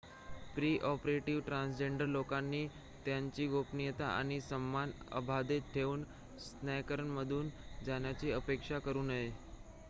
[0.53, 2.65] pre-operative transgender लोकांनी
[3.05, 6.03] त्यांची गोपनीयता आणि सन्मान अबाधित ठेवून
[6.39, 7.49] स्कॅनरमधून
[7.83, 9.29] जाण्याची अपेक्षा करू नये